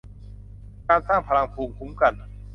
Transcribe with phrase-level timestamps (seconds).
[0.87, 2.13] การสร้างพลังภูมิคุ้มกัน